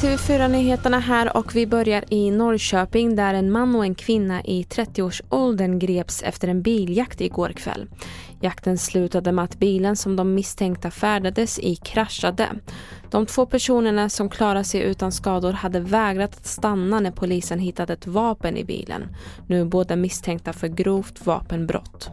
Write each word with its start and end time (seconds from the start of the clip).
TV4-nyheterna 0.00 0.98
här 0.98 1.36
och 1.36 1.56
vi 1.56 1.66
börjar 1.66 2.04
i 2.08 2.30
Norrköping 2.30 3.16
där 3.16 3.34
en 3.34 3.50
man 3.50 3.74
och 3.74 3.84
en 3.84 3.94
kvinna 3.94 4.44
i 4.44 4.62
30-årsåldern 4.62 5.78
greps 5.78 6.22
efter 6.22 6.48
en 6.48 6.62
biljakt 6.62 7.20
igår 7.20 7.48
kväll. 7.48 7.88
Jakten 8.40 8.78
slutade 8.78 9.32
med 9.32 9.44
att 9.44 9.58
bilen 9.58 9.96
som 9.96 10.16
de 10.16 10.34
misstänkta 10.34 10.90
färdades 10.90 11.58
i 11.58 11.76
kraschade. 11.76 12.48
De 13.10 13.26
två 13.26 13.46
personerna 13.46 14.08
som 14.08 14.28
klarade 14.28 14.64
sig 14.64 14.80
utan 14.80 15.12
skador 15.12 15.52
hade 15.52 15.80
vägrat 15.80 16.36
att 16.36 16.46
stanna 16.46 17.00
när 17.00 17.10
polisen 17.10 17.58
hittade 17.58 17.92
ett 17.92 18.06
vapen 18.06 18.56
i 18.56 18.64
bilen. 18.64 19.16
Nu 19.46 19.60
är 19.60 19.64
båda 19.64 19.96
misstänkta 19.96 20.52
för 20.52 20.68
grovt 20.68 21.26
vapenbrott. 21.26 22.10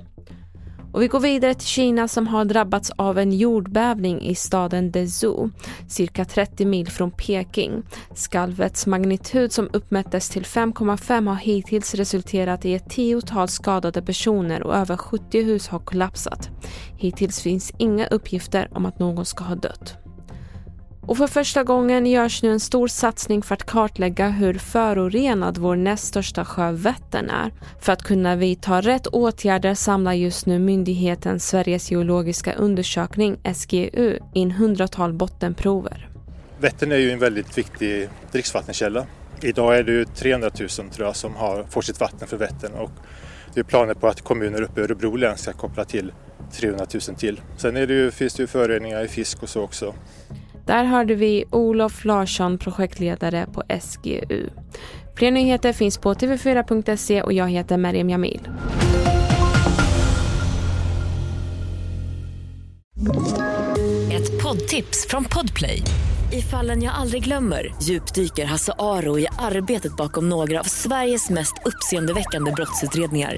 Och 0.94 1.02
vi 1.02 1.08
går 1.08 1.20
vidare 1.20 1.54
till 1.54 1.68
Kina 1.68 2.08
som 2.08 2.28
har 2.28 2.46
drabbats 2.46 2.92
av 2.96 3.20
en 3.20 3.32
jordbävning 3.32 4.22
i 4.22 4.36
staden 4.36 4.92
Dezhou, 4.92 5.50
cirka 5.88 6.26
30 6.26 6.66
mil 6.66 6.92
från 6.92 7.12
Peking. 7.12 7.84
Skalvets 8.16 8.88
magnitud 8.88 9.52
som 9.52 9.70
uppmättes 9.74 10.30
till 10.30 10.44
5,5 10.44 11.28
har 11.28 11.36
hittills 11.36 11.96
resulterat 11.96 12.66
i 12.66 12.74
ett 12.74 12.90
tiotal 12.90 13.48
skadade 13.48 14.02
personer 14.02 14.64
och 14.64 14.76
över 14.76 14.98
70 14.98 15.44
hus 15.44 15.68
har 15.68 15.80
kollapsat. 15.80 16.50
Hittills 16.98 17.42
finns 17.42 17.74
inga 17.78 18.08
uppgifter 18.08 18.68
om 18.72 18.86
att 18.86 19.00
någon 19.00 19.26
ska 19.26 19.44
ha 19.44 19.56
dött. 19.56 20.03
Och 21.08 21.18
för 21.18 21.28
första 21.28 21.64
gången 21.64 22.06
görs 22.06 22.44
nu 22.44 22.52
en 22.52 22.60
stor 22.60 22.88
satsning 22.88 23.42
för 23.42 23.56
att 23.56 23.64
kartlägga 23.64 24.30
hur 24.30 24.54
förorenad 24.54 25.58
vår 25.58 25.76
näst 25.76 26.08
största 26.08 26.46
sjö 26.46 26.72
Vättern 26.72 27.30
är. 27.30 27.52
För 27.80 27.94
att 27.94 28.04
kunna 28.04 28.36
vidta 28.36 28.82
rätt 28.82 29.08
åtgärder 29.08 29.74
samlar 29.74 30.14
just 30.14 30.46
nu 30.46 30.60
myndigheten 30.60 31.40
Sveriges 31.40 31.92
geologiska 31.92 32.54
undersökning, 32.54 33.38
SGU, 33.56 34.20
in 34.34 34.52
hundratal 34.52 35.14
bottenprover. 35.14 36.10
Vättern 36.60 36.92
är 36.92 36.98
ju 36.98 37.12
en 37.12 37.20
väldigt 37.20 37.58
viktig 37.58 38.10
dricksvattenkälla. 38.32 39.06
Idag 39.42 39.78
är 39.78 39.84
det 39.84 39.92
ju 39.92 40.06
300 40.06 40.50
000 40.60 40.70
tror 40.70 41.08
jag, 41.08 41.16
som 41.16 41.36
har, 41.36 41.64
får 41.70 41.82
sitt 41.82 42.00
vatten 42.00 42.28
för 42.28 42.38
Vättern 42.38 42.74
och 42.74 42.92
det 43.54 43.60
är 43.60 43.64
planer 43.64 43.94
på 43.94 44.08
att 44.08 44.22
kommuner 44.22 44.62
uppe 44.62 44.82
i 44.82 44.84
Örebro 44.84 45.16
län 45.16 45.38
ska 45.38 45.54
koppla 45.54 45.86
till 45.86 46.12
300 46.52 46.86
000 46.94 47.02
till. 47.02 47.42
Sen 47.58 47.78
är 47.78 47.88
det 47.88 47.94
ju, 47.94 48.12
finns 48.12 48.34
det 48.34 48.44
ju 48.44 48.48
föroreningar 48.48 49.04
i 49.04 49.08
fisk 49.08 49.44
och 49.44 49.50
så 49.50 49.62
också. 49.62 49.94
Där 50.66 50.84
hörde 50.84 51.16
vi 51.16 51.46
Olof 51.52 52.06
Larsson, 52.06 52.58
projektledare 52.58 53.48
på 53.54 53.64
SGU. 53.82 54.50
Fler 55.16 55.32
nyheter 55.32 55.74
finns 55.74 55.98
på 55.98 56.14
tv4.se 56.14 57.22
och 57.22 57.34
jag 57.34 57.50
heter 57.50 57.78
Meriem 57.78 58.10
Jamil. 58.10 58.50
Ett 64.12 64.44
poddtips 64.44 65.08
från 65.10 65.24
Podplay. 65.24 65.84
I 66.32 66.42
fallen 66.42 66.84
jag 66.84 66.94
aldrig 66.96 67.24
glömmer 67.24 67.76
djupdyker 67.82 68.46
Hasse 68.46 68.74
Aro 68.80 69.20
i 69.20 69.28
arbetet 69.40 69.98
bakom 69.98 70.30
några 70.30 70.60
av 70.60 70.64
Sveriges 70.64 71.30
mest 71.30 71.54
uppseendeväckande 71.66 72.52
brottsutredningar 72.52 73.38